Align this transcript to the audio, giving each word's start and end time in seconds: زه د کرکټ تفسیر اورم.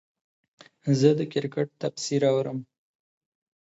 زه 0.99 1.09
د 1.19 1.21
کرکټ 1.33 1.67
تفسیر 1.81 2.21
اورم. 2.31 2.57